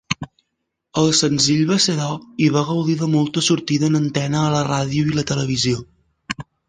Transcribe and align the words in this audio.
El 1.01 1.09
senzill 1.17 1.59
va 1.71 1.77
ser 1.83 1.93
d'or 1.99 2.15
i 2.45 2.47
va 2.55 2.63
gaudir 2.69 2.95
de 3.01 3.09
molta 3.17 3.43
sortida 3.49 3.91
en 3.93 4.01
antena 4.01 4.41
a 4.47 4.51
la 4.55 4.63
ràdio 4.71 5.13
i 5.13 5.15
la 5.21 5.27
televisió. 5.35 5.85